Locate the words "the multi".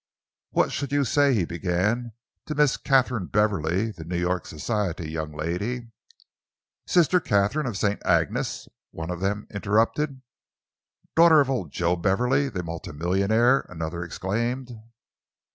12.49-12.91